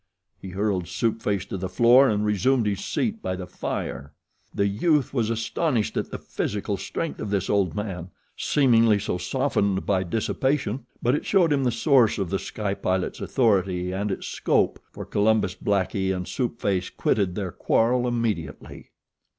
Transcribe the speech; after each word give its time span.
He 0.41 0.49
hurled 0.49 0.87
Soup 0.87 1.21
Face 1.21 1.45
to 1.45 1.57
the 1.57 1.69
floor 1.69 2.09
and 2.09 2.25
resumed 2.25 2.65
his 2.65 2.83
seat 2.83 3.21
by 3.21 3.35
the 3.35 3.45
fire. 3.45 4.13
The 4.51 4.65
youth 4.65 5.13
was 5.13 5.29
astonished 5.29 5.95
at 5.95 6.09
the 6.09 6.17
physical 6.17 6.75
strength 6.75 7.19
of 7.21 7.29
this 7.29 7.51
old 7.51 7.75
man, 7.75 8.09
seemingly 8.35 8.97
so 8.97 9.19
softened 9.19 9.85
by 9.85 10.01
dissipation; 10.01 10.87
but 11.03 11.13
it 11.13 11.27
showed 11.27 11.53
him 11.53 11.63
the 11.65 11.71
source 11.71 12.17
of 12.17 12.31
The 12.31 12.39
Sky 12.39 12.73
Pilot's 12.73 13.21
authority 13.21 13.91
and 13.91 14.09
its 14.09 14.25
scope, 14.25 14.79
for 14.91 15.05
Columbus 15.05 15.53
Blackie 15.53 16.11
and 16.11 16.27
Soup 16.27 16.59
Face 16.59 16.89
quitted 16.89 17.35
their 17.35 17.51
quarrel 17.51 18.07
immediately. 18.07 18.89